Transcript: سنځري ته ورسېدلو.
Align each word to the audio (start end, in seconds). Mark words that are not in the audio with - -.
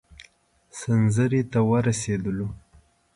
سنځري 0.79 1.41
ته 1.51 1.59
ورسېدلو. 1.69 2.47